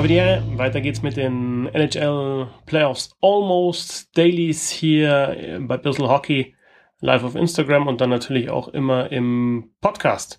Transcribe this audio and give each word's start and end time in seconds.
Habe 0.00 0.14
Ehre. 0.14 0.42
Weiter 0.56 0.80
geht's 0.80 1.02
mit 1.02 1.18
den 1.18 1.66
NHL 1.74 2.48
Playoffs 2.64 3.14
Almost 3.20 4.16
Dailies 4.16 4.70
hier 4.70 5.58
bei 5.60 5.76
Bissel 5.76 6.08
Hockey 6.08 6.56
live 7.00 7.22
auf 7.22 7.34
Instagram 7.34 7.86
und 7.86 8.00
dann 8.00 8.08
natürlich 8.08 8.48
auch 8.48 8.68
immer 8.68 9.12
im 9.12 9.74
Podcast. 9.82 10.38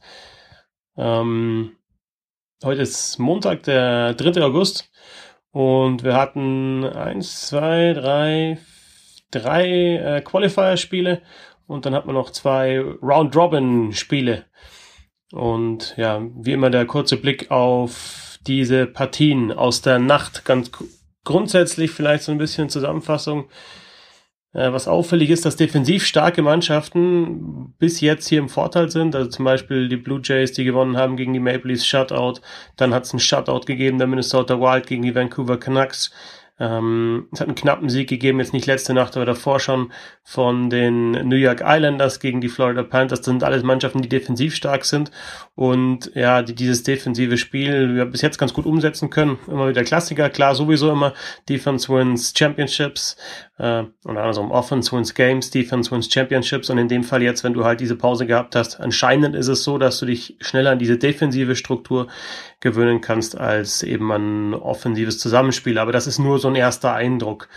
Ähm, 0.98 1.74
heute 2.64 2.82
ist 2.82 3.20
Montag, 3.20 3.62
der 3.62 4.16
3. 4.16 4.42
August 4.42 4.90
und 5.52 6.04
wir 6.04 6.16
hatten 6.16 6.84
eins, 6.84 7.46
zwei, 7.46 7.94
drei, 7.94 8.58
drei 9.30 9.68
äh, 9.68 10.22
Qualifier-Spiele 10.22 11.22
und 11.68 11.86
dann 11.86 11.94
hat 11.94 12.08
man 12.08 12.16
noch 12.16 12.32
zwei 12.32 12.80
Round-Robin-Spiele. 12.80 14.44
Und 15.32 15.94
ja, 15.98 16.20
wie 16.34 16.54
immer 16.54 16.72
der 16.72 16.88
kurze 16.88 17.18
Blick 17.18 17.52
auf 17.52 18.31
diese 18.48 18.86
Partien 18.86 19.52
aus 19.52 19.82
der 19.82 20.00
Nacht. 20.00 20.46
Ganz 20.46 20.72
grundsätzlich 21.24 21.92
vielleicht 21.92 22.24
so 22.24 22.32
ein 22.32 22.38
bisschen 22.38 22.70
Zusammenfassung. 22.70 23.50
Äh, 24.54 24.74
was 24.74 24.88
auffällig 24.88 25.30
ist, 25.30 25.46
dass 25.46 25.56
defensiv 25.56 26.06
starke 26.06 26.42
Mannschaften 26.42 27.74
bis 27.80 28.02
jetzt 28.02 28.28
hier 28.28 28.40
im 28.40 28.50
Vorteil 28.50 28.90
sind. 28.90 29.16
Also 29.16 29.30
zum 29.30 29.46
Beispiel 29.46 29.88
die 29.88 29.98
Blue 29.98 30.22
Jays, 30.22 30.52
die 30.52 30.66
gewonnen 30.66 30.98
haben 30.98 31.16
gegen 31.16 31.34
die 31.34 31.40
Maple 31.40 31.72
Leafs 31.72 31.86
Shutout. 31.86 32.42
Dann 32.76 32.94
hat 32.94 33.06
es 33.06 33.14
einen 33.14 33.20
Shutout 33.20 33.62
gegeben, 33.66 33.98
der 33.98 34.08
Minnesota 34.08 34.60
Wild 34.60 34.88
gegen 34.88 35.04
die 35.04 35.16
Vancouver 35.16 35.58
Canucks. 35.58 36.12
Ähm, 36.62 37.28
es 37.32 37.42
hat 37.42 37.48
einen 37.48 37.56
knappen 37.56 37.90
Sieg 37.90 38.08
gegeben, 38.08 38.38
jetzt 38.38 38.54
nicht 38.54 38.68
letzte 38.68 38.94
Nacht, 38.94 39.16
aber 39.16 39.26
davor 39.26 39.60
schon 39.60 39.92
von 40.24 40.70
den 40.70 41.10
New 41.28 41.36
York 41.36 41.64
Islanders 41.66 42.20
gegen 42.20 42.40
die 42.40 42.50
Florida 42.50 42.84
Panthers. 42.84 43.22
Das 43.22 43.26
sind 43.26 43.44
alles 43.44 43.64
Mannschaften, 43.64 44.04
die 44.04 44.10
defensiv 44.10 44.54
stark 44.54 44.86
sind 44.86 45.10
und 45.56 46.12
ja, 46.14 46.44
die 46.44 46.54
dieses 46.54 46.84
defensive 46.84 47.38
Spiel 47.38 47.96
ja, 47.98 48.06
bis 48.06 48.22
jetzt 48.22 48.38
ganz 48.38 48.54
gut 48.54 48.68
umsetzen 48.68 49.10
können. 49.10 49.40
Immer 49.48 49.70
wieder 49.70 49.84
Klassiker, 49.84 50.30
klar, 50.30 50.54
sowieso 50.54 50.92
immer 50.92 51.16
Defense 51.50 51.92
wins 51.92 52.32
Championships 52.38 53.18
äh, 53.58 53.80
und 54.04 54.18
andersrum 54.18 54.52
Offense 54.52 54.96
wins 54.96 55.16
Games, 55.16 55.50
Defense 55.50 55.90
wins 55.90 56.14
Championships 56.14 56.70
und 56.70 56.78
in 56.78 56.88
dem 56.88 57.04
Fall 57.04 57.24
jetzt, 57.24 57.44
wenn 57.44 57.54
du 57.54 57.66
halt 57.66 57.80
diese 57.80 57.96
Pause 57.96 58.28
gehabt 58.28 58.56
hast, 58.56 58.80
anscheinend 58.80 59.36
ist 59.36 59.48
es 59.48 59.64
so, 59.64 59.80
dass 59.80 59.98
du 60.00 60.06
dich 60.06 60.38
schneller 60.42 60.72
an 60.72 60.80
diese 60.80 61.00
defensive 61.00 61.56
Struktur 61.56 62.06
gewöhnen 62.60 63.02
kannst 63.02 63.36
als 63.36 63.82
eben 63.82 64.12
ein 64.12 64.54
offensives 64.54 65.18
Zusammenspiel. 65.18 65.80
Aber 65.80 65.92
das 65.92 66.06
ist 66.06 66.20
nur 66.20 66.38
so 66.38 66.51
ein 66.52 66.56
erster 66.56 66.94
Eindruck. 66.94 67.50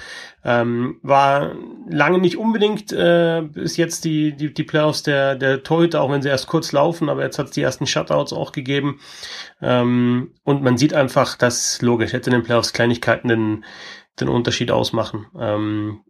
Ähm, 0.46 0.98
war 1.02 1.54
lange 1.88 2.18
nicht 2.18 2.36
unbedingt 2.36 2.92
äh, 2.92 3.42
bis 3.42 3.78
jetzt 3.78 4.04
die, 4.04 4.36
die, 4.36 4.52
die 4.52 4.64
Playoffs 4.64 5.02
der, 5.02 5.36
der 5.36 5.62
Torhüter, 5.62 6.02
auch 6.02 6.10
wenn 6.10 6.20
sie 6.20 6.28
erst 6.28 6.48
kurz 6.48 6.72
laufen, 6.72 7.08
aber 7.08 7.22
jetzt 7.22 7.38
hat 7.38 7.46
es 7.46 7.52
die 7.52 7.62
ersten 7.62 7.86
Shutouts 7.86 8.34
auch 8.34 8.52
gegeben. 8.52 9.00
Ähm, 9.62 10.34
und 10.44 10.62
man 10.62 10.76
sieht 10.76 10.92
einfach, 10.92 11.36
dass 11.36 11.80
logisch 11.80 12.12
hätte 12.12 12.28
in 12.28 12.36
den 12.36 12.42
Playoffs 12.42 12.74
Kleinigkeiten 12.74 13.28
den, 13.28 13.64
den 14.20 14.28
Unterschied 14.28 14.70
ausmachen. 14.70 15.26
Ähm, 15.38 16.00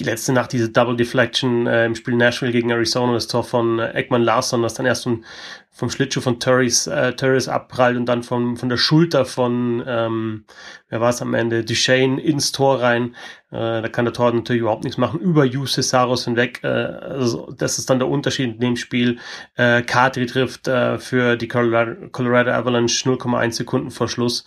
die 0.00 0.04
letzte 0.04 0.32
Nacht 0.32 0.52
diese 0.52 0.70
Double 0.70 0.96
Deflection 0.96 1.66
äh, 1.66 1.84
im 1.84 1.96
Spiel 1.96 2.14
Nashville 2.14 2.52
gegen 2.52 2.70
Arizona, 2.70 3.14
das 3.14 3.26
Tor 3.26 3.42
von 3.42 3.80
äh, 3.80 3.98
Ekman 3.98 4.22
Larsson, 4.22 4.62
das 4.62 4.74
dann 4.74 4.86
erst 4.86 5.04
vom, 5.04 5.24
vom 5.72 5.90
Schlittschuh 5.90 6.20
von 6.20 6.38
Turris, 6.38 6.86
äh, 6.86 7.14
Turris 7.14 7.48
abprallt 7.48 7.96
und 7.96 8.06
dann 8.06 8.22
von, 8.22 8.56
von 8.56 8.68
der 8.68 8.76
Schulter 8.76 9.24
von, 9.24 9.82
ähm, 9.86 10.44
wer 10.88 11.00
war 11.00 11.10
es 11.10 11.20
am 11.20 11.34
Ende, 11.34 11.64
Duchesne 11.64 12.20
ins 12.20 12.52
Tor 12.52 12.80
rein. 12.80 13.16
Äh, 13.50 13.82
da 13.82 13.88
kann 13.88 14.04
der 14.04 14.14
Tor 14.14 14.32
natürlich 14.32 14.60
überhaupt 14.60 14.84
nichts 14.84 14.98
machen, 14.98 15.18
über 15.18 15.44
Hugh 15.44 15.66
Cesaros 15.66 16.26
hinweg. 16.26 16.60
Äh, 16.62 16.68
also 16.68 17.52
das 17.58 17.78
ist 17.78 17.90
dann 17.90 17.98
der 17.98 18.08
Unterschied 18.08 18.54
in 18.54 18.60
dem 18.60 18.76
Spiel. 18.76 19.18
Äh, 19.56 19.82
Katri 19.82 20.26
trifft 20.26 20.68
äh, 20.68 20.98
für 20.98 21.36
die 21.36 21.48
Colorado, 21.48 22.08
Colorado 22.12 22.52
Avalanche 22.52 23.08
0,1 23.08 23.52
Sekunden 23.52 23.90
vor 23.90 24.08
Schluss. 24.08 24.44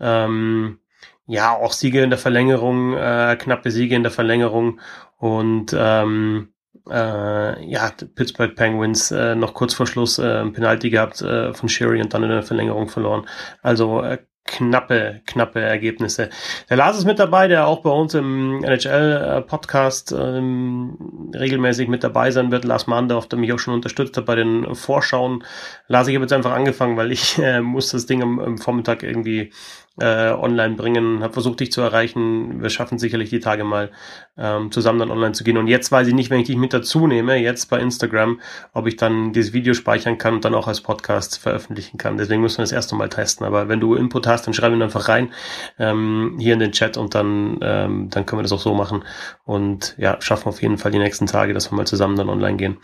Ähm, 0.00 0.78
ja, 1.26 1.52
auch 1.52 1.72
Siege 1.72 2.02
in 2.02 2.10
der 2.10 2.18
Verlängerung, 2.18 2.94
äh, 2.94 3.36
knappe 3.38 3.70
Siege 3.70 3.94
in 3.94 4.02
der 4.02 4.12
Verlängerung 4.12 4.80
und 5.18 5.74
ähm, 5.76 6.48
äh, 6.90 7.64
ja, 7.66 7.90
Pittsburgh 8.14 8.54
Penguins 8.54 9.10
äh, 9.10 9.34
noch 9.34 9.54
kurz 9.54 9.74
vor 9.74 9.86
Schluss 9.86 10.18
äh, 10.18 10.40
ein 10.40 10.52
Penalty 10.52 10.90
gehabt 10.90 11.22
äh, 11.22 11.54
von 11.54 11.68
Sherry 11.68 12.00
und 12.02 12.12
dann 12.12 12.24
in 12.24 12.28
der 12.28 12.42
Verlängerung 12.42 12.88
verloren. 12.88 13.26
Also 13.62 14.02
äh, 14.02 14.18
knappe, 14.44 15.22
knappe 15.26 15.60
Ergebnisse. 15.60 16.28
Der 16.68 16.76
Lars 16.76 16.98
ist 16.98 17.06
mit 17.06 17.18
dabei, 17.18 17.48
der 17.48 17.66
auch 17.66 17.80
bei 17.80 17.90
uns 17.90 18.14
im 18.14 18.62
NHL-Podcast 18.62 20.12
ähm, 20.12 21.30
regelmäßig 21.34 21.88
mit 21.88 22.04
dabei 22.04 22.30
sein 22.30 22.52
wird. 22.52 22.64
Lars 22.64 22.86
Mandorf, 22.86 23.26
der 23.28 23.38
mich 23.38 23.52
auch 23.52 23.58
schon 23.58 23.74
unterstützt 23.74 24.16
hat 24.16 24.26
bei 24.26 24.34
den 24.34 24.74
Vorschauen. 24.74 25.44
Lars, 25.88 26.08
ich 26.08 26.14
habe 26.14 26.24
jetzt 26.24 26.32
einfach 26.32 26.52
angefangen, 26.52 26.96
weil 26.96 27.12
ich 27.12 27.38
äh, 27.38 27.60
muss 27.62 27.90
das 27.90 28.06
Ding 28.06 28.22
am, 28.22 28.38
am 28.38 28.58
Vormittag 28.58 29.02
irgendwie 29.02 29.50
äh, 30.00 30.30
online 30.30 30.74
bringen, 30.74 31.22
habe 31.22 31.32
versucht, 31.32 31.60
dich 31.60 31.70
zu 31.70 31.80
erreichen. 31.80 32.60
Wir 32.60 32.70
schaffen 32.70 32.98
sicherlich 32.98 33.30
die 33.30 33.40
Tage 33.40 33.62
mal 33.62 33.90
ähm, 34.36 34.72
zusammen 34.72 34.98
dann 34.98 35.10
online 35.10 35.32
zu 35.32 35.44
gehen. 35.44 35.56
Und 35.56 35.68
jetzt 35.68 35.92
weiß 35.92 36.08
ich 36.08 36.14
nicht, 36.14 36.30
wenn 36.30 36.40
ich 36.40 36.46
dich 36.46 36.56
mit 36.56 36.72
dazu 36.72 37.06
nehme, 37.06 37.36
jetzt 37.36 37.70
bei 37.70 37.78
Instagram, 37.78 38.40
ob 38.72 38.88
ich 38.88 38.96
dann 38.96 39.32
dieses 39.32 39.52
Video 39.52 39.72
speichern 39.74 40.18
kann 40.18 40.34
und 40.34 40.44
dann 40.44 40.54
auch 40.54 40.66
als 40.66 40.80
Podcast 40.80 41.38
veröffentlichen 41.38 41.96
kann. 41.96 42.16
Deswegen 42.16 42.42
müssen 42.42 42.58
wir 42.58 42.64
das 42.64 42.72
erste 42.72 42.96
Mal 42.96 43.08
testen. 43.08 43.46
Aber 43.46 43.68
wenn 43.68 43.78
du 43.78 43.94
Input 43.94 44.26
hast, 44.26 44.46
dann 44.46 44.54
schreib 44.54 44.72
ihn 44.72 44.82
einfach 44.82 45.08
rein 45.08 45.32
ähm, 45.78 46.36
hier 46.40 46.54
in 46.54 46.58
den 46.58 46.72
Chat 46.72 46.96
und 46.96 47.14
dann, 47.14 47.58
ähm, 47.62 48.10
dann 48.10 48.26
können 48.26 48.40
wir 48.40 48.44
das 48.44 48.52
auch 48.52 48.60
so 48.60 48.74
machen. 48.74 49.04
Und 49.44 49.94
ja, 49.96 50.20
schaffen 50.20 50.48
auf 50.48 50.60
jeden 50.60 50.78
Fall 50.78 50.90
die 50.90 50.98
nächsten 50.98 51.26
Tage, 51.26 51.54
dass 51.54 51.70
wir 51.70 51.76
mal 51.76 51.86
zusammen 51.86 52.16
dann 52.16 52.28
online 52.28 52.56
gehen. 52.56 52.78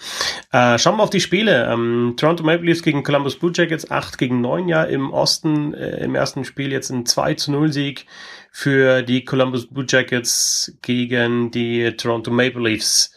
Äh, 0.53 0.79
schauen 0.79 0.97
wir 0.97 1.03
auf 1.03 1.11
die 1.11 1.21
Spiele. 1.21 1.69
Ähm, 1.73 2.15
Toronto 2.17 2.45
Maple 2.45 2.67
Leafs 2.67 2.83
gegen 2.83 3.03
Columbus 3.03 3.37
Blue 3.37 3.51
Jackets 3.53 3.91
8 3.91 4.17
gegen 4.17 4.41
9 4.41 4.69
ja 4.69 4.85
im 4.85 5.13
Osten 5.13 5.75
äh, 5.75 6.05
im 6.05 6.15
ersten 6.15 6.45
Spiel 6.45 6.71
jetzt 6.71 6.91
in 6.91 7.00
ein 7.01 7.07
2 7.07 7.35
zu 7.35 7.53
0 7.53 7.73
Sieg 7.73 8.07
für 8.51 9.03
die 9.03 9.25
Columbus 9.25 9.67
Blue 9.69 9.87
Jackets 9.89 10.77
gegen 10.83 11.51
die 11.51 11.93
Toronto 11.97 12.31
Maple 12.31 12.63
Leafs. 12.63 13.15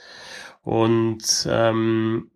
Und 0.61 1.23
ähm, 1.49 2.29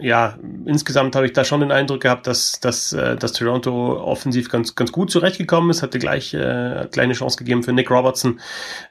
ja, 0.00 0.36
insgesamt 0.64 1.14
habe 1.14 1.26
ich 1.26 1.32
da 1.34 1.44
schon 1.44 1.60
den 1.60 1.70
Eindruck 1.70 2.00
gehabt, 2.00 2.26
dass, 2.26 2.58
dass, 2.58 2.92
äh, 2.92 3.16
dass 3.16 3.32
Toronto 3.32 3.96
offensiv 4.02 4.48
ganz, 4.48 4.74
ganz 4.74 4.90
gut 4.90 5.10
zurechtgekommen 5.10 5.70
ist, 5.70 5.82
hatte 5.82 6.00
gleich 6.00 6.34
äh, 6.34 6.88
kleine 6.90 7.12
Chance 7.12 7.38
gegeben 7.38 7.62
für 7.62 7.72
Nick 7.72 7.92
Robertson 7.92 8.40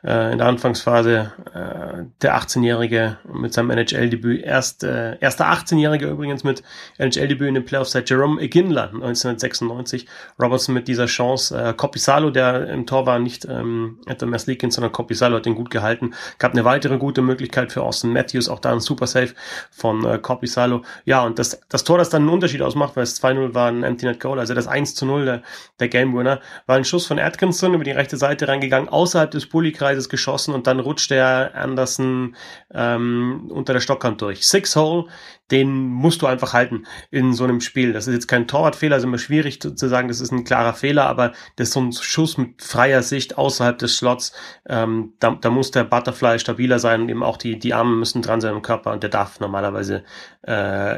äh, 0.06 0.32
in 0.32 0.38
der 0.38 0.48
Anfangsphase. 0.48 1.34
Äh, 1.54 2.06
der 2.22 2.38
18-Jährige 2.38 3.18
mit 3.34 3.54
seinem 3.54 3.72
NHL-Debüt, 3.72 4.44
erst, 4.44 4.86
äh, 4.86 5.18
erster 5.20 5.52
18-Jährige 5.52 6.08
übrigens 6.08 6.46
mit 6.46 6.64
NHL-Debüt 6.98 7.50
in 7.50 7.56
den 7.56 7.66
Playoffs 7.66 7.92
seit 7.92 8.10
Jerome 8.10 8.42
Iginla 8.42 8.86
1996. 8.86 10.08
Robertson 10.42 10.74
mit 10.74 10.88
dieser 10.88 11.08
Chance. 11.08 11.58
Äh, 11.58 11.74
Copisalo, 11.74 12.30
der 12.30 12.70
im 12.70 12.86
Tor 12.86 13.06
war, 13.06 13.20
nicht 13.20 13.44
ähm, 13.44 14.00
etwa 14.06 14.26
Merslikins, 14.26 14.76
sondern 14.76 14.94
Copisalo 14.94 15.36
hat 15.36 15.46
den 15.46 15.56
gut 15.56 15.70
gehalten. 15.70 16.14
Gab 16.40 16.54
eine 16.54 16.64
weitere 16.64 16.98
gute 16.98 17.22
Möglichkeit 17.22 17.74
für 17.74 17.84
Austin 17.84 18.14
Matthews, 18.14 18.48
auch 18.48 18.60
da 18.60 18.72
ein 18.72 18.80
Super 18.80 19.08
Save 19.08 19.34
von 19.70 20.06
äh, 20.06 20.18
Copisalo 20.18 20.84
ja, 21.06 21.24
und 21.24 21.40
das, 21.40 21.62
das 21.70 21.84
Tor, 21.84 21.98
das 21.98 22.10
dann 22.10 22.24
einen 22.24 22.32
Unterschied 22.32 22.62
ausmacht, 22.62 22.96
weil 22.96 23.04
es 23.04 23.22
2-0 23.22 23.54
war 23.54 23.70
ein 23.70 23.84
Empty 23.84 24.06
Net 24.06 24.20
Goal, 24.20 24.40
also 24.40 24.54
das 24.54 24.68
1-0 24.68 25.26
der, 25.26 25.42
der 25.80 25.88
Game 25.88 26.16
Winner, 26.16 26.40
war 26.66 26.78
ein 26.78 26.86
Schuss 26.86 27.06
von 27.06 27.20
Atkinson 27.20 27.74
über 27.74 27.84
die 27.84 27.92
rechte 27.92 28.18
Seite 28.18 28.48
reingegangen, 28.48 28.90
außerhalb 28.90 29.32
des 29.32 29.48
Bullykreises 29.48 30.10
geschossen 30.10 30.54
und 30.54 30.68
dann 30.68 30.80
rutscht 30.80 31.12
der 31.12 31.52
Anderson 31.56 32.36
ähm, 32.74 33.50
unter 33.50 33.74
der 33.74 33.80
Stockhand 33.80 34.22
durch. 34.22 34.48
Six 34.48 34.76
Hole, 34.76 35.06
den 35.52 35.86
musst 35.86 36.22
du 36.22 36.28
einfach 36.28 36.54
halten 36.54 36.86
in 37.12 37.34
so 37.34 37.44
einem 37.44 37.62
Spiel. 37.62 37.94
Das 37.94 38.08
ist 38.08 38.14
jetzt 38.14 38.28
kein 38.28 38.48
Torwartfehler, 38.48 38.98
ist 38.98 39.04
immer 39.04 39.18
schwierig 39.18 39.62
zu, 39.62 39.76
zu 39.76 39.88
sagen, 39.88 40.08
das 40.08 40.20
ist 40.22 40.32
ein 40.32 40.46
klarer 40.46 40.74
Fehler, 40.74 41.06
aber 41.06 41.34
das 41.58 41.68
ist 41.68 41.74
so 41.74 41.82
ein 41.82 41.92
Schuss 41.92 42.38
mit 42.38 42.62
freier 42.62 43.04
Sicht 43.04 43.38
außerhalb 43.38 43.78
des 43.78 43.98
Slots. 43.98 44.34
Ähm, 44.68 45.14
da, 45.20 45.38
da 45.40 45.50
muss 45.50 45.72
der 45.72 45.84
Butterfly 45.84 46.40
stabiler 46.40 46.80
sein 46.80 47.02
und 47.02 47.10
eben 47.10 47.24
auch 47.24 47.38
die, 47.38 47.60
die 47.60 47.74
Arme 47.74 47.96
müssen 47.96 48.22
dran 48.22 48.42
sein 48.42 48.56
im 48.56 48.62
Körper 48.62 48.94
und 48.94 49.04
der 49.04 49.10
darf 49.10 49.40
normalerweise 49.40 50.04
äh, 50.42 50.52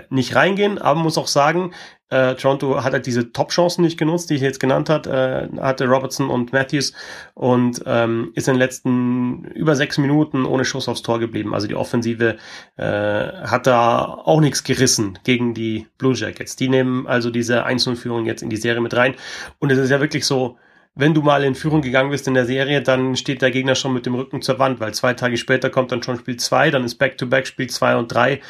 nicht 0.09 0.35
reingehen, 0.35 0.77
aber 0.77 0.99
muss 0.99 1.17
auch 1.17 1.27
sagen, 1.27 1.71
äh, 2.09 2.35
Toronto 2.35 2.83
hat 2.83 2.93
halt 2.93 3.07
diese 3.07 3.31
Top-Chancen 3.31 3.83
nicht 3.83 3.97
genutzt, 3.97 4.29
die 4.29 4.35
ich 4.35 4.41
jetzt 4.41 4.59
genannt 4.59 4.89
hat, 4.89 5.07
äh, 5.07 5.49
hatte 5.59 5.87
Robertson 5.87 6.29
und 6.29 6.53
Matthews 6.53 6.93
und 7.33 7.81
ähm, 7.87 8.31
ist 8.35 8.47
in 8.47 8.53
den 8.53 8.59
letzten 8.59 9.45
über 9.55 9.75
sechs 9.75 9.97
Minuten 9.97 10.45
ohne 10.45 10.65
Schuss 10.65 10.87
aufs 10.87 11.01
Tor 11.01 11.19
geblieben. 11.19 11.55
Also 11.55 11.67
die 11.67 11.75
Offensive 11.75 12.37
äh, 12.77 12.83
hat 12.83 13.65
da 13.65 14.05
auch 14.05 14.39
nichts 14.39 14.63
gerissen 14.63 15.17
gegen 15.23 15.55
die 15.55 15.87
Blue 15.97 16.13
Jackets. 16.13 16.55
Die 16.55 16.69
nehmen 16.69 17.07
also 17.07 17.31
diese 17.31 17.65
1-0-Führung 17.65 18.25
jetzt 18.25 18.43
in 18.43 18.49
die 18.49 18.57
Serie 18.57 18.81
mit 18.81 18.95
rein. 18.95 19.15
Und 19.57 19.71
es 19.71 19.79
ist 19.79 19.89
ja 19.89 19.99
wirklich 19.99 20.25
so, 20.25 20.57
wenn 20.93 21.13
du 21.13 21.21
mal 21.21 21.43
in 21.43 21.55
Führung 21.55 21.81
gegangen 21.81 22.11
bist 22.11 22.27
in 22.27 22.35
der 22.35 22.45
Serie, 22.45 22.81
dann 22.81 23.15
steht 23.17 23.41
der 23.41 23.51
Gegner 23.51 23.75
schon 23.75 23.93
mit 23.93 24.05
dem 24.05 24.15
Rücken 24.15 24.41
zur 24.41 24.59
Wand, 24.59 24.79
weil 24.79 24.93
zwei 24.93 25.13
Tage 25.13 25.37
später 25.37 25.69
kommt 25.69 25.91
dann 25.91 26.01
schon 26.01 26.17
Spiel 26.17 26.37
2, 26.37 26.71
dann 26.71 26.85
ist 26.85 26.95
Back-to-Back 26.95 27.43
-back 27.43 27.47
Spiel 27.47 27.69
2 27.69 27.97
und 27.97 28.07
3 28.07 28.41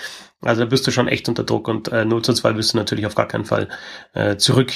also 0.45 0.61
da 0.61 0.69
bist 0.69 0.85
du 0.87 0.91
schon 0.91 1.07
echt 1.07 1.27
unter 1.27 1.43
Druck 1.43 1.67
und 1.67 1.89
äh, 1.89 2.05
0 2.05 2.23
zu 2.23 2.33
2 2.33 2.55
wirst 2.55 2.73
du 2.73 2.77
natürlich 2.77 3.05
auf 3.05 3.15
gar 3.15 3.27
keinen 3.27 3.45
Fall 3.45 3.67
äh, 4.13 4.37
zurück 4.37 4.73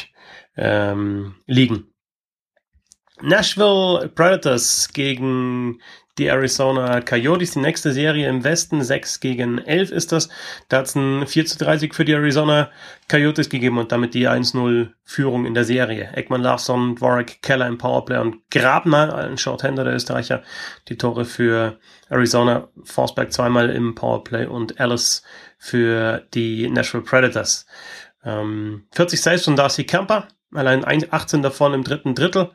ähm, 0.57 1.35
liegen. 1.45 1.93
Nashville 3.21 4.09
Predators 4.15 4.89
gegen 4.93 5.79
die 6.19 6.27
Arizona 6.27 6.99
Coyotes, 6.99 7.51
die 7.51 7.59
nächste 7.59 7.93
Serie 7.93 8.27
im 8.27 8.43
Westen, 8.43 8.83
6 8.83 9.21
gegen 9.21 9.57
11 9.57 9.91
ist 9.91 10.11
das. 10.11 10.27
Da 10.67 10.79
hat 10.79 10.87
es 10.87 10.95
ein 10.95 11.25
4 11.25 11.45
zu 11.45 11.57
3 11.57 11.77
Sieg 11.77 11.95
für 11.95 12.03
die 12.03 12.11
Arizona 12.11 12.69
Coyotes 13.09 13.49
gegeben 13.49 13.77
und 13.77 13.91
damit 13.91 14.13
die 14.13 14.27
1-0 14.27 14.89
Führung 15.05 15.45
in 15.45 15.53
der 15.53 15.63
Serie. 15.63 16.11
Ekman 16.13 16.41
Larsson, 16.41 16.97
Dvorak, 16.97 17.41
Keller 17.41 17.67
im 17.67 17.77
Powerplay 17.77 18.17
und 18.17 18.37
Grabner, 18.51 19.15
ein 19.15 19.37
Shorthander 19.37 19.85
der 19.85 19.95
Österreicher, 19.95 20.43
die 20.89 20.97
Tore 20.97 21.23
für 21.23 21.79
Arizona, 22.09 22.67
Forsberg 22.83 23.31
zweimal 23.31 23.69
im 23.69 23.95
Powerplay 23.95 24.45
und 24.45 24.79
Alice 24.79 25.23
für 25.57 26.27
die 26.33 26.69
Nashville 26.69 27.03
Predators. 27.03 27.65
Ähm, 28.25 28.87
40 28.91 29.21
Saves 29.21 29.45
von 29.45 29.55
Darcy 29.55 29.85
Kemper, 29.85 30.27
allein 30.53 30.83
18 30.85 31.41
davon 31.41 31.73
im 31.73 31.85
dritten 31.85 32.13
Drittel. 32.13 32.51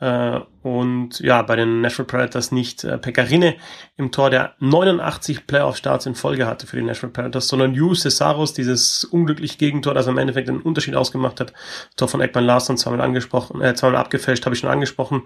Äh, 0.00 0.40
und 0.62 1.18
ja, 1.20 1.42
bei 1.42 1.56
den 1.56 1.80
Nashville 1.80 2.06
Predators 2.06 2.52
nicht 2.52 2.84
äh, 2.84 2.98
Pekarine 2.98 3.56
im 3.96 4.12
Tor, 4.12 4.30
der 4.30 4.54
89 4.60 5.46
Playoff-Starts 5.46 6.06
in 6.06 6.14
Folge 6.14 6.46
hatte 6.46 6.66
für 6.66 6.76
die 6.76 6.82
Nashville 6.82 7.12
Predators, 7.12 7.48
sondern 7.48 7.74
Hugh 7.74 7.94
Cesaros, 7.94 8.52
dieses 8.52 9.04
unglückliche 9.04 9.58
Gegentor, 9.58 9.94
das 9.94 10.06
am 10.06 10.18
Endeffekt 10.18 10.48
einen 10.48 10.62
Unterschied 10.62 10.94
ausgemacht 10.94 11.40
hat. 11.40 11.52
Tor 11.96 12.08
von 12.08 12.20
Ekman 12.20 12.44
Larson 12.44 12.76
zweimal 12.76 13.00
angesprochen, 13.00 13.60
äh, 13.60 13.74
zweimal 13.74 14.00
abgefälscht, 14.00 14.44
habe 14.44 14.54
ich 14.54 14.60
schon 14.60 14.70
angesprochen. 14.70 15.22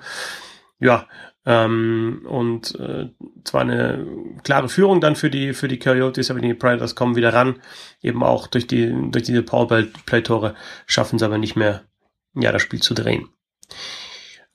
Ja, 0.79 1.07
ähm, 1.45 2.27
und 2.29 2.75
äh, 2.81 3.11
zwar 3.45 3.61
eine 3.61 4.07
klare 4.43 4.69
Führung 4.69 5.01
dann 5.01 5.17
für 5.17 5.29
die 5.29 5.53
für 5.53 5.69
die 5.69 5.79
Coyotes, 5.79 6.31
aber 6.31 6.41
die 6.41 6.55
Predators 6.55 6.95
kommen 6.95 7.15
wieder 7.15 7.35
ran. 7.35 7.61
Eben 8.01 8.23
auch 8.23 8.47
durch 8.47 8.67
die 8.67 8.93
durch 9.11 9.25
diese 9.25 9.43
Powerplay-Tore 9.43 10.55
schaffen 10.87 11.19
sie 11.19 11.25
aber 11.25 11.39
nicht 11.39 11.57
mehr, 11.57 11.83
ja, 12.35 12.53
das 12.53 12.63
Spiel 12.63 12.81
zu 12.81 12.95
drehen. 12.95 13.29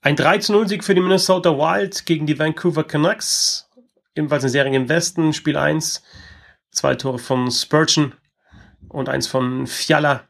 Ein 0.08 0.16
3-0-Sieg 0.16 0.86
für 0.86 0.96
die 0.96 1.02
Minnesota 1.02 1.58
Wild 1.58 2.06
gegen 2.06 2.26
die 2.26 2.40
Vancouver 2.40 2.86
Canucks. 2.86 3.70
Ebenfalls 4.16 4.44
eine 4.44 4.50
Serie 4.52 4.74
im 4.74 4.88
Westen. 4.88 5.34
Spiel 5.34 5.58
1. 5.58 6.02
Zwei 6.72 6.96
Tore 6.96 7.20
von 7.20 7.52
Spurgeon 7.52 8.14
und 8.88 9.10
eins 9.10 9.28
von 9.28 9.68
Fiala 9.68 10.24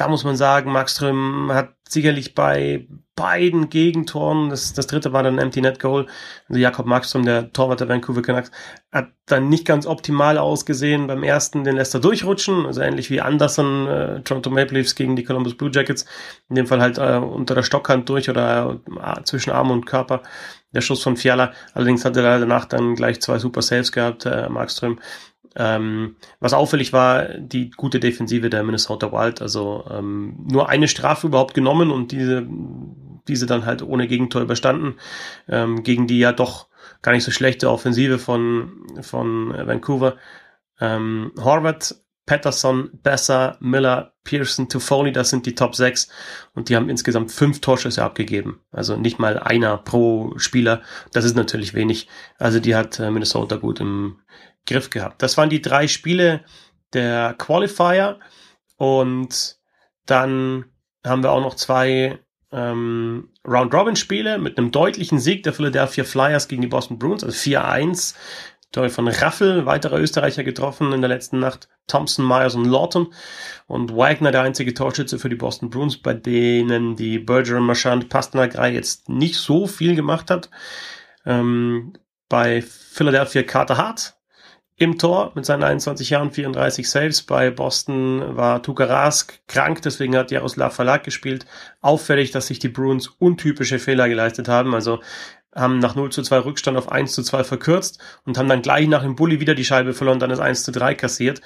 da 0.00 0.08
muss 0.08 0.24
man 0.24 0.34
sagen, 0.34 0.72
Markström 0.72 1.50
hat 1.52 1.74
sicherlich 1.86 2.34
bei 2.34 2.86
beiden 3.16 3.68
Gegentoren, 3.68 4.48
das, 4.48 4.72
das 4.72 4.86
dritte 4.86 5.12
war 5.12 5.22
dann 5.22 5.34
ein 5.34 5.44
Empty 5.44 5.60
Net 5.60 5.78
Goal, 5.78 6.06
also 6.48 6.58
Jakob 6.58 6.86
Markström, 6.86 7.26
der 7.26 7.52
Torwart 7.52 7.80
der 7.80 7.88
Vancouver 7.90 8.22
Canucks, 8.22 8.50
hat 8.92 9.08
dann 9.26 9.50
nicht 9.50 9.66
ganz 9.66 9.86
optimal 9.86 10.38
ausgesehen. 10.38 11.06
Beim 11.06 11.22
ersten, 11.22 11.64
den 11.64 11.76
lässt 11.76 11.92
er 11.92 12.00
durchrutschen, 12.00 12.64
also 12.64 12.80
ähnlich 12.80 13.10
wie 13.10 13.20
Anderson, 13.20 13.86
äh, 13.88 14.22
Toronto 14.22 14.48
Maple 14.48 14.78
Leafs 14.78 14.94
gegen 14.94 15.16
die 15.16 15.24
Columbus 15.24 15.54
Blue 15.54 15.70
Jackets, 15.70 16.06
in 16.48 16.56
dem 16.56 16.66
Fall 16.66 16.80
halt 16.80 16.96
äh, 16.96 17.18
unter 17.18 17.54
der 17.54 17.62
Stockhand 17.62 18.08
durch 18.08 18.30
oder 18.30 18.80
äh, 18.88 19.22
zwischen 19.24 19.50
Arm 19.50 19.70
und 19.70 19.84
Körper. 19.84 20.22
Der 20.72 20.80
Schuss 20.80 21.02
von 21.02 21.18
Fiala, 21.18 21.52
allerdings 21.74 22.06
hat 22.06 22.16
er 22.16 22.38
danach 22.38 22.64
dann 22.64 22.94
gleich 22.94 23.20
zwei 23.20 23.38
super 23.38 23.60
Saves 23.60 23.92
gehabt, 23.92 24.24
äh, 24.24 24.48
Markström. 24.48 24.98
Ähm, 25.56 26.16
was 26.38 26.52
auffällig 26.52 26.92
war, 26.92 27.24
die 27.38 27.70
gute 27.70 27.98
Defensive 27.98 28.50
der 28.50 28.62
Minnesota 28.62 29.10
Wild, 29.10 29.42
also 29.42 29.84
ähm, 29.90 30.46
nur 30.48 30.68
eine 30.68 30.86
Strafe 30.86 31.26
überhaupt 31.26 31.54
genommen 31.54 31.90
und 31.90 32.12
diese, 32.12 32.46
diese 33.26 33.46
dann 33.46 33.66
halt 33.66 33.82
ohne 33.82 34.06
Gegentor 34.06 34.42
überstanden, 34.42 34.96
ähm, 35.48 35.82
gegen 35.82 36.06
die 36.06 36.20
ja 36.20 36.32
doch 36.32 36.68
gar 37.02 37.12
nicht 37.12 37.24
so 37.24 37.32
schlechte 37.32 37.70
Offensive 37.70 38.18
von, 38.18 38.86
von 39.00 39.52
Vancouver. 39.52 40.16
Ähm, 40.80 41.32
Horvath, 41.36 41.96
Patterson, 42.30 42.90
Besser, 43.02 43.56
Miller, 43.58 44.12
Pearson, 44.22 44.68
Toffoli, 44.68 45.10
das 45.10 45.30
sind 45.30 45.46
die 45.46 45.56
Top 45.56 45.74
6 45.74 46.08
und 46.54 46.68
die 46.68 46.76
haben 46.76 46.88
insgesamt 46.88 47.32
fünf 47.32 47.60
Torschüsse 47.60 48.04
abgegeben. 48.04 48.60
Also 48.70 48.96
nicht 48.96 49.18
mal 49.18 49.36
einer 49.36 49.76
pro 49.78 50.34
Spieler. 50.36 50.80
Das 51.12 51.24
ist 51.24 51.34
natürlich 51.34 51.74
wenig. 51.74 52.06
Also 52.38 52.60
die 52.60 52.76
hat 52.76 53.00
äh, 53.00 53.10
Minnesota 53.10 53.56
gut 53.56 53.80
im, 53.80 54.20
Griff 54.64 54.90
gehabt. 54.90 55.22
Das 55.22 55.36
waren 55.36 55.50
die 55.50 55.60
drei 55.60 55.88
Spiele 55.88 56.44
der 56.92 57.34
Qualifier 57.36 58.20
und 58.76 59.56
dann 60.06 60.66
haben 61.04 61.24
wir 61.24 61.32
auch 61.32 61.40
noch 61.40 61.56
zwei 61.56 62.20
ähm, 62.52 63.30
Round-Robin-Spiele 63.44 64.38
mit 64.38 64.56
einem 64.56 64.70
deutlichen 64.70 65.18
Sieg 65.18 65.42
der 65.42 65.52
Philadelphia 65.52 66.04
Flyers 66.04 66.46
gegen 66.46 66.62
die 66.62 66.68
Boston 66.68 67.00
Bruins, 67.00 67.24
also 67.24 67.36
4-1. 67.36 68.14
Tor 68.72 68.88
von 68.88 69.08
Raffel, 69.08 69.66
weiterer 69.66 69.98
Österreicher 69.98 70.44
getroffen 70.44 70.92
in 70.92 71.00
der 71.00 71.08
letzten 71.08 71.40
Nacht. 71.40 71.68
Thompson, 71.88 72.26
Myers 72.26 72.54
und 72.54 72.66
Lawton. 72.66 73.12
Und 73.66 73.96
Wagner 73.96 74.30
der 74.30 74.42
einzige 74.42 74.74
Torschütze 74.74 75.18
für 75.18 75.28
die 75.28 75.36
Boston 75.36 75.70
Bruins, 75.70 75.96
bei 75.96 76.14
denen 76.14 76.94
die 76.94 77.18
Bergeron, 77.18 77.64
Marchand, 77.64 78.08
Pasternak 78.08 78.54
jetzt 78.72 79.08
nicht 79.08 79.36
so 79.36 79.66
viel 79.66 79.96
gemacht 79.96 80.30
hat. 80.30 80.50
Ähm, 81.26 81.94
bei 82.28 82.62
Philadelphia 82.62 83.42
Carter 83.42 83.76
Hart 83.76 84.14
im 84.80 84.96
Tor 84.96 85.32
mit 85.34 85.44
seinen 85.44 85.62
21 85.62 86.08
Jahren 86.08 86.30
34 86.30 86.88
Saves. 86.88 87.22
Bei 87.22 87.50
Boston 87.50 88.34
war 88.34 88.62
Tuka 88.62 88.84
Rask 88.84 89.38
krank, 89.46 89.82
deswegen 89.82 90.16
hat 90.16 90.30
Jaroslav 90.30 90.74
Verlag 90.74 91.04
gespielt. 91.04 91.44
Auffällig, 91.82 92.30
dass 92.30 92.46
sich 92.46 92.60
die 92.60 92.70
Bruins 92.70 93.08
untypische 93.08 93.78
Fehler 93.78 94.08
geleistet 94.08 94.48
haben. 94.48 94.74
Also 94.74 95.00
haben 95.54 95.78
nach 95.78 95.94
0 95.94 96.10
zu 96.10 96.22
2 96.22 96.38
Rückstand 96.40 96.76
auf 96.78 96.90
1 96.90 97.12
zu 97.12 97.22
2 97.22 97.44
verkürzt 97.44 98.00
und 98.24 98.38
haben 98.38 98.48
dann 98.48 98.62
gleich 98.62 98.88
nach 98.88 99.02
dem 99.02 99.16
Bulli 99.16 99.40
wieder 99.40 99.54
die 99.54 99.64
Scheibe 99.64 99.94
verloren, 99.94 100.20
dann 100.20 100.30
das 100.30 100.40
1 100.40 100.64
zu 100.64 100.72
3 100.72 100.94
kassiert. 100.94 101.40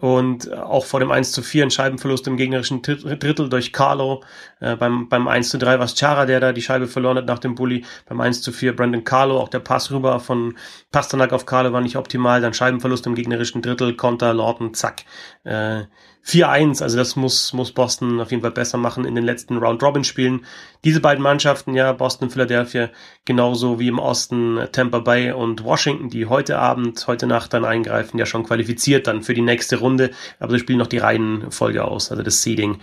Und 0.00 0.52
auch 0.52 0.84
vor 0.84 0.98
dem 0.98 1.12
1 1.12 1.30
zu 1.30 1.40
4 1.40 1.64
ein 1.64 1.70
Scheibenverlust 1.70 2.26
im 2.26 2.36
gegnerischen 2.36 2.82
Drittel 2.82 3.48
durch 3.48 3.72
Carlo. 3.72 4.24
Äh, 4.60 4.74
beim, 4.74 5.08
beim 5.08 5.28
1 5.28 5.50
zu 5.50 5.56
3 5.56 5.78
war 5.78 5.84
es 5.84 5.94
Chara, 5.94 6.26
der 6.26 6.40
da 6.40 6.52
die 6.52 6.62
Scheibe 6.62 6.88
verloren 6.88 7.16
hat 7.16 7.26
nach 7.26 7.38
dem 7.38 7.54
Bully. 7.54 7.84
Beim 8.06 8.20
1 8.20 8.42
zu 8.42 8.50
4 8.50 8.74
Brandon 8.74 9.04
Carlo, 9.04 9.38
auch 9.38 9.48
der 9.48 9.60
Pass 9.60 9.92
rüber 9.92 10.18
von 10.18 10.58
Pasternak 10.90 11.32
auf 11.32 11.46
Carlo 11.46 11.72
war 11.72 11.80
nicht 11.80 11.96
optimal. 11.96 12.40
Dann 12.40 12.54
Scheibenverlust 12.54 13.06
im 13.06 13.14
gegnerischen 13.14 13.62
Drittel, 13.62 13.94
Konter, 13.94 14.34
Lawton, 14.34 14.74
zack. 14.74 15.04
Äh, 15.44 15.84
4-1, 16.26 16.82
also 16.82 16.96
das 16.96 17.16
muss, 17.16 17.52
muss 17.52 17.72
Boston 17.72 18.18
auf 18.18 18.30
jeden 18.30 18.42
Fall 18.42 18.50
besser 18.50 18.78
machen 18.78 19.04
in 19.04 19.14
den 19.14 19.24
letzten 19.24 19.58
Round-Robin-Spielen. 19.58 20.46
Diese 20.82 21.00
beiden 21.00 21.22
Mannschaften, 21.22 21.74
ja, 21.74 21.92
Boston, 21.92 22.30
Philadelphia, 22.30 22.90
genauso 23.26 23.78
wie 23.78 23.88
im 23.88 23.98
Osten 23.98 24.58
Tampa 24.72 25.00
Bay 25.00 25.32
und 25.32 25.64
Washington, 25.64 26.08
die 26.08 26.24
heute 26.24 26.58
Abend, 26.58 27.06
heute 27.06 27.26
Nacht 27.26 27.52
dann 27.52 27.66
eingreifen, 27.66 28.18
ja 28.18 28.24
schon 28.24 28.44
qualifiziert 28.44 29.06
dann 29.06 29.22
für 29.22 29.34
die 29.34 29.42
nächste 29.42 29.76
Runde, 29.76 30.12
aber 30.40 30.52
sie 30.52 30.60
spielen 30.60 30.78
noch 30.78 30.86
die 30.86 30.98
Reihenfolge 30.98 31.84
aus, 31.84 32.10
also 32.10 32.22
das 32.22 32.42
Seeding. 32.42 32.80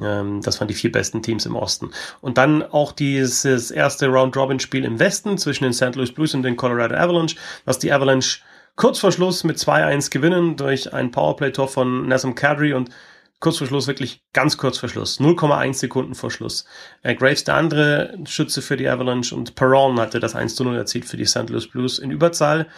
Ähm, 0.00 0.42
das 0.42 0.60
waren 0.60 0.68
die 0.68 0.74
vier 0.74 0.92
besten 0.92 1.22
Teams 1.22 1.46
im 1.46 1.56
Osten. 1.56 1.90
Und 2.20 2.36
dann 2.36 2.62
auch 2.62 2.92
dieses 2.92 3.70
erste 3.70 4.08
Round-Robin-Spiel 4.08 4.84
im 4.84 4.98
Westen 4.98 5.38
zwischen 5.38 5.64
den 5.64 5.72
St. 5.72 5.94
Louis 5.94 6.12
Blues 6.12 6.34
und 6.34 6.42
den 6.42 6.56
Colorado 6.56 6.94
Avalanche, 6.94 7.36
was 7.64 7.78
die 7.78 7.90
Avalanche 7.90 8.40
kurz 8.76 8.98
vor 8.98 9.12
Schluss 9.12 9.44
mit 9.44 9.58
2-1 9.58 10.10
gewinnen 10.10 10.56
durch 10.56 10.92
ein 10.92 11.10
Powerplay-Tor 11.10 11.68
von 11.68 12.08
Nassim 12.08 12.34
Kadri 12.34 12.72
und 12.72 12.90
kurz 13.40 13.58
vor 13.58 13.66
Schluss, 13.66 13.86
wirklich 13.86 14.22
ganz 14.32 14.56
kurz 14.56 14.78
vor 14.78 14.88
Schluss, 14.88 15.20
0,1 15.20 15.74
Sekunden 15.74 16.14
vor 16.14 16.30
Schluss. 16.30 16.64
Äh, 17.02 17.14
Graves, 17.14 17.44
der 17.44 17.56
andere 17.56 18.18
Schütze 18.24 18.62
für 18.62 18.76
die 18.76 18.88
Avalanche 18.88 19.34
und 19.34 19.54
Perron 19.56 20.00
hatte 20.00 20.20
das 20.20 20.34
1 20.34 20.58
0 20.58 20.76
erzielt 20.76 21.04
für 21.04 21.16
die 21.16 21.26
St. 21.26 21.50
Louis 21.50 21.68
Blues 21.68 21.98
in 21.98 22.10
Überzahl. 22.10 22.68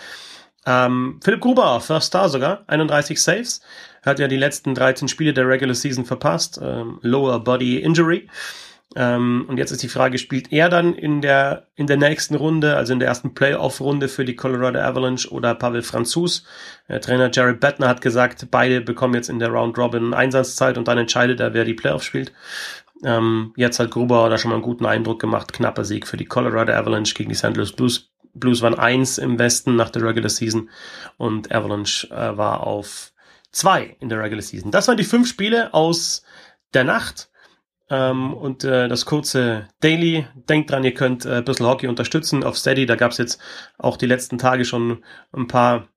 Ähm, 0.67 1.21
Philipp 1.23 1.41
Gruber, 1.41 1.81
First 1.81 2.07
Star 2.07 2.29
sogar, 2.31 2.65
31 2.67 3.23
Saves, 3.23 3.61
hat 4.03 4.19
ja 4.19 4.29
die 4.29 4.39
letzten 4.39 4.75
13 4.75 5.09
Spiele 5.09 5.35
der 5.35 5.47
Regular 5.47 5.75
Season 5.75 6.07
verpasst, 6.07 6.59
ähm, 6.63 6.99
Lower 7.03 7.41
Body 7.41 7.79
Injury. 7.79 8.29
Ähm, 8.97 9.47
und 9.49 9.59
jetzt 9.59 9.73
ist 9.73 9.83
die 9.83 9.89
Frage, 9.89 10.19
spielt 10.19 10.53
er 10.53 10.69
dann 10.69 10.95
in 10.95 11.21
der, 11.21 11.67
in 11.75 11.87
der 11.87 11.97
nächsten 11.97 12.37
Runde, 12.37 12.77
also 12.77 12.93
in 12.93 13.01
der 13.01 13.09
ersten 13.09 13.35
Playoff-Runde 13.35 14.09
für 14.09 14.25
die 14.25 14.37
Colorado 14.37 14.79
Avalanche 14.81 15.29
oder 15.31 15.55
Pavel 15.55 15.83
Franzus? 15.83 16.45
Der 16.89 17.01
Trainer 17.01 17.31
Jared 17.33 17.61
Bettner 17.61 17.89
hat 17.89 18.01
gesagt, 18.01 18.47
beide 18.51 18.81
bekommen 18.81 19.15
jetzt 19.15 19.29
in 19.29 19.41
der 19.41 19.49
Round 19.49 19.77
Robin 19.79 20.15
Einsatzzeit 20.15 20.79
und 20.79 20.87
dann 20.87 20.99
entscheidet 20.99 21.41
er, 21.41 21.55
wer 21.55 21.65
die 21.65 21.75
Playoffs 21.75 22.05
spielt. 22.05 22.33
Ähm, 23.03 23.53
jetzt 23.57 23.81
hat 23.81 23.91
Gruber 23.91 24.29
da 24.29 24.39
schon 24.39 24.51
mal 24.51 24.57
einen 24.57 24.65
guten 24.65 24.87
Eindruck 24.87 25.21
gemacht. 25.21 25.53
Knapper 25.53 25.85
Sieg 25.85 26.07
für 26.07 26.17
die 26.17 26.25
Colorado 26.27 26.73
Avalanche 26.73 27.15
gegen 27.15 27.31
die 27.31 27.37
St. 27.37 27.57
Louis 27.57 27.73
Blues. 27.73 28.11
Blues 28.35 28.63
waren 28.63 28.75
eins 28.75 29.19
im 29.19 29.39
Westen 29.39 29.77
nach 29.77 29.91
der 29.91 30.03
Regular 30.03 30.29
Season 30.29 30.69
und 31.19 31.53
Avalanche 31.53 32.09
äh, 32.11 32.37
war 32.37 32.67
auf 32.67 33.13
zwei 33.53 33.97
in 34.01 34.09
der 34.09 34.21
Regular 34.21 34.43
Season. 34.43 34.71
Das 34.71 34.89
waren 34.89 34.97
die 34.97 35.05
fünf 35.05 35.29
Spiele 35.29 35.73
aus 35.73 36.25
der 36.73 36.85
Nacht. 36.85 37.29
Ähm, 37.91 38.33
und 38.35 38.65
äh, 38.65 38.89
das 38.89 39.05
kurze 39.05 39.69
Daily. 39.81 40.27
Denkt 40.35 40.71
dran, 40.71 40.85
ihr 40.85 40.95
könnt 40.95 41.27
äh, 41.27 41.43
Bissl 41.43 41.67
Hockey 41.67 41.87
unterstützen 41.87 42.43
auf 42.43 42.57
Steady. 42.57 42.87
Da 42.87 42.97
gab's 42.97 43.19
jetzt 43.19 43.41
auch 43.79 43.97
die 43.97 44.07
letzten 44.07 44.39
Tage 44.39 44.65
schon 44.65 45.05
ein 45.33 45.47
paar, 45.47 45.89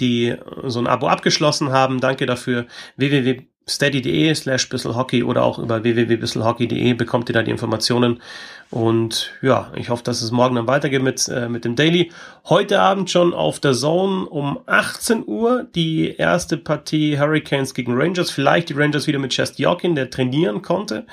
die 0.00 0.36
so 0.64 0.78
ein 0.80 0.86
Abo 0.86 1.08
abgeschlossen 1.08 1.70
haben. 1.70 2.00
Danke 2.00 2.26
dafür. 2.26 2.66
www 2.96 3.51
steady.de 3.68 4.34
slash 4.34 4.68
bisselhockey 4.68 5.22
oder 5.22 5.44
auch 5.44 5.58
über 5.58 5.82
www.bisselhockey.de 5.82 6.94
bekommt 6.94 7.28
ihr 7.28 7.32
da 7.32 7.42
die 7.42 7.50
Informationen. 7.50 8.20
Und 8.70 9.32
ja, 9.42 9.70
ich 9.76 9.90
hoffe, 9.90 10.02
dass 10.02 10.22
es 10.22 10.30
morgen 10.30 10.56
dann 10.56 10.66
weitergeht 10.66 11.02
mit, 11.02 11.28
äh, 11.28 11.48
mit 11.48 11.64
dem 11.64 11.76
Daily. 11.76 12.10
Heute 12.48 12.80
Abend 12.80 13.10
schon 13.10 13.34
auf 13.34 13.60
der 13.60 13.74
Zone 13.74 14.26
um 14.26 14.58
18 14.66 15.24
Uhr 15.26 15.66
die 15.74 16.16
erste 16.16 16.56
Partie 16.56 17.18
Hurricanes 17.18 17.74
gegen 17.74 17.94
Rangers. 17.94 18.30
Vielleicht 18.30 18.70
die 18.70 18.74
Rangers 18.74 19.06
wieder 19.06 19.18
mit 19.18 19.32
Chest 19.32 19.58
Jokin, 19.58 19.94
der 19.94 20.10
trainieren 20.10 20.62
konnte. 20.62 21.06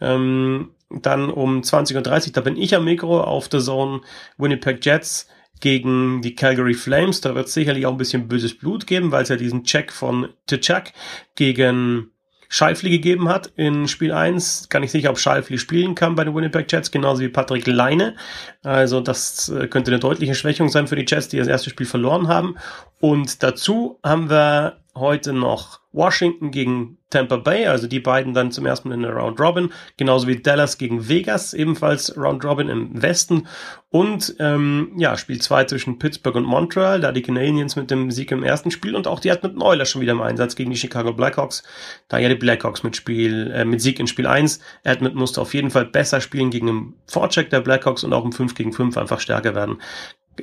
Ähm, 0.00 0.70
Dann 0.88 1.30
um 1.30 1.60
20.30 1.60 2.26
Uhr, 2.26 2.32
da 2.32 2.40
bin 2.40 2.56
ich 2.56 2.74
am 2.74 2.84
Mikro 2.84 3.20
auf 3.22 3.48
der 3.48 3.60
Zone 3.60 4.00
Winnipeg 4.38 4.84
Jets 4.84 5.28
gegen 5.62 6.20
die 6.20 6.34
Calgary 6.34 6.74
Flames. 6.74 7.22
Da 7.22 7.34
wird 7.34 7.46
es 7.46 7.54
sicherlich 7.54 7.86
auch 7.86 7.92
ein 7.92 7.96
bisschen 7.96 8.28
böses 8.28 8.58
Blut 8.58 8.86
geben, 8.86 9.12
weil 9.12 9.22
es 9.22 9.30
ja 9.30 9.36
diesen 9.36 9.64
Check 9.64 9.92
von 9.92 10.28
Tchak 10.46 10.92
gegen 11.36 12.10
Scheifli 12.48 12.90
gegeben 12.90 13.30
hat 13.30 13.50
in 13.56 13.88
Spiel 13.88 14.12
1. 14.12 14.68
Kann 14.68 14.82
ich 14.82 14.90
sicher, 14.90 15.08
ob 15.08 15.18
Scheifli 15.18 15.56
spielen 15.56 15.94
kann 15.94 16.16
bei 16.16 16.24
den 16.24 16.34
Winnipeg 16.34 16.70
Jets, 16.70 16.90
genauso 16.90 17.22
wie 17.22 17.30
Patrick 17.30 17.66
Leine. 17.66 18.14
Also 18.62 19.00
das 19.00 19.48
äh, 19.48 19.68
könnte 19.68 19.90
eine 19.90 20.00
deutliche 20.00 20.34
Schwächung 20.34 20.68
sein 20.68 20.86
für 20.86 20.96
die 20.96 21.06
Jets, 21.08 21.28
die 21.28 21.38
das 21.38 21.48
erste 21.48 21.70
Spiel 21.70 21.86
verloren 21.86 22.28
haben. 22.28 22.56
Und 23.00 23.42
dazu 23.42 24.00
haben 24.04 24.28
wir 24.28 24.81
heute 24.94 25.32
noch 25.32 25.80
Washington 25.92 26.50
gegen 26.50 26.98
Tampa 27.10 27.36
Bay, 27.36 27.66
also 27.66 27.86
die 27.86 28.00
beiden 28.00 28.32
dann 28.32 28.50
zum 28.50 28.64
ersten 28.64 28.88
Mal 28.88 28.94
in 28.94 29.02
der 29.02 29.12
Round 29.12 29.38
Robin, 29.38 29.70
genauso 29.96 30.26
wie 30.26 30.40
Dallas 30.40 30.78
gegen 30.78 31.08
Vegas, 31.08 31.52
ebenfalls 31.52 32.16
Round 32.16 32.44
Robin 32.44 32.68
im 32.68 33.02
Westen. 33.02 33.46
Und 33.90 34.34
ähm, 34.38 34.92
ja, 34.96 35.18
Spiel 35.18 35.40
2 35.40 35.64
zwischen 35.64 35.98
Pittsburgh 35.98 36.36
und 36.36 36.46
Montreal, 36.46 37.00
da 37.00 37.12
die 37.12 37.20
Canadiens 37.20 37.76
mit 37.76 37.90
dem 37.90 38.10
Sieg 38.10 38.32
im 38.32 38.42
ersten 38.42 38.70
Spiel 38.70 38.96
und 38.96 39.06
auch 39.06 39.20
die 39.20 39.28
Edmonton 39.28 39.62
Oilers 39.62 39.90
schon 39.90 40.00
wieder 40.00 40.12
im 40.12 40.22
Einsatz 40.22 40.56
gegen 40.56 40.70
die 40.70 40.78
Chicago 40.78 41.12
Blackhawks, 41.12 41.62
da 42.08 42.18
ja 42.18 42.30
die 42.30 42.34
Blackhawks 42.34 42.82
mit 42.82 42.96
Spiel, 42.96 43.50
äh, 43.54 43.66
mit 43.66 43.82
Sieg 43.82 44.00
in 44.00 44.06
Spiel 44.06 44.26
1. 44.26 44.60
Edmonton 44.82 45.18
musste 45.18 45.42
auf 45.42 45.52
jeden 45.52 45.70
Fall 45.70 45.84
besser 45.84 46.22
spielen 46.22 46.50
gegen 46.50 46.66
den 46.66 46.94
Vorcheck 47.06 47.50
der 47.50 47.60
Blackhawks 47.60 48.04
und 48.04 48.14
auch 48.14 48.24
im 48.24 48.32
5 48.32 48.54
gegen 48.54 48.72
5 48.72 48.96
einfach 48.96 49.20
stärker 49.20 49.54
werden. 49.54 49.78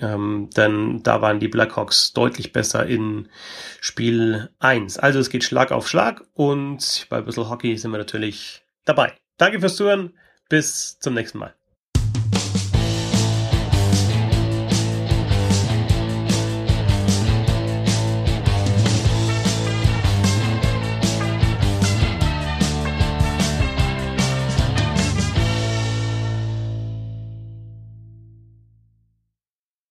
Ähm, 0.02 0.50
denn 0.56 1.02
da 1.04 1.22
waren 1.22 1.40
die 1.40 1.48
Blackhawks 1.48 2.14
deutlich 2.14 2.54
besser 2.54 2.86
in 2.86 3.30
Spiel 3.82 4.50
1. 4.60 5.00
Also 5.00 5.20
es 5.20 5.30
geht 5.30 5.44
Schlag 5.44 5.72
auf 5.72 5.88
Schlag 5.88 6.24
und 6.34 7.08
bei 7.10 7.22
Bissl 7.22 7.50
Hockey 7.50 7.76
sind 7.78 7.92
wir 7.92 7.98
natürlich 7.98 8.64
dabei. 8.86 9.14
Danke 9.38 9.60
fürs 9.60 9.76
Zuhören. 9.76 10.14
Bis 10.48 11.00
zum 11.00 11.14
nächsten 11.14 11.38
Mal. 11.38 11.59